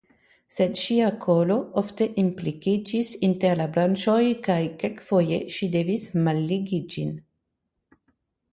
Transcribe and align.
Sed 0.53 0.79
ŝia 0.83 1.09
kolo 1.25 1.57
ofte 1.81 2.07
implikiĝis 2.21 3.11
inter 3.29 3.61
la 3.61 3.69
branĉoj 3.77 4.17
kaj 4.49 4.57
kelkfoje 4.85 5.41
ŝi 5.59 5.71
devis 5.79 6.09
malligi 6.29 6.81
ĝin. 6.97 7.17